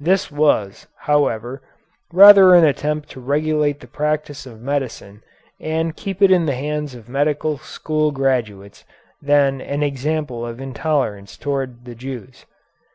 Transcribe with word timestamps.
This 0.00 0.30
was, 0.32 0.86
however, 1.00 1.60
rather 2.10 2.54
an 2.54 2.64
attempt 2.64 3.10
to 3.10 3.20
regulate 3.20 3.80
the 3.80 3.86
practice 3.86 4.46
of 4.46 4.62
medicine 4.62 5.22
and 5.60 5.94
keep 5.94 6.22
it 6.22 6.30
in 6.30 6.46
the 6.46 6.54
hands 6.54 6.94
of 6.94 7.06
medical 7.06 7.58
school 7.58 8.10
graduates 8.10 8.86
than 9.20 9.60
an 9.60 9.82
example 9.82 10.46
of 10.46 10.58
intolerance 10.58 11.36
towards 11.36 11.84
the 11.84 11.94
Jews. 11.94 12.46